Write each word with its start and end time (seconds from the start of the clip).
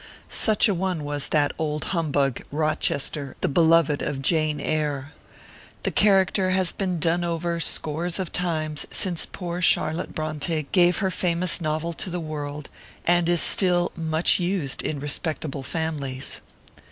Such 0.29 0.67
a 0.67 0.73
one 0.73 1.03
was 1.03 1.27
that 1.27 1.51
old 1.59 1.83
humbug, 1.93 2.41
Rochester, 2.51 3.35
the 3.41 3.47
beloved 3.47 4.01
of" 4.01 4.19
Jane 4.23 4.59
Eyre." 4.59 5.11
The 5.83 5.91
character 5.91 6.49
has 6.49 6.71
been 6.71 6.99
done 6.99 7.23
over 7.23 7.59
scores 7.59 8.17
of 8.17 8.31
times 8.31 8.87
since 8.89 9.27
poor 9.27 9.61
Charlotte 9.61 10.15
Bronte 10.15 10.65
gave 10.71 10.97
her 11.05 11.11
famous 11.11 11.61
novel 11.61 11.93
to 11.93 12.09
the 12.09 12.19
world, 12.19 12.67
and 13.05 13.29
is 13.29 13.41
still 13.41 13.91
"much 13.95 14.39
used 14.39 14.81
in 14.81 14.99
respectable 14.99 15.61
families." 15.61 16.41